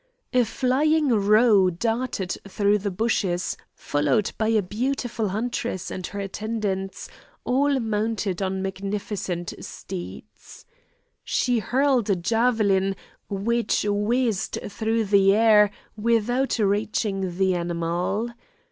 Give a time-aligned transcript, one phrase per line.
[0.33, 7.07] A flying roe darted through the bushes followed by a beautiful huntress and her attendants,
[7.43, 10.65] all mounted on magnificent steeds.
[11.23, 12.95] She hurled a javelin
[13.29, 18.29] which whizzed through the air without reaching the animal.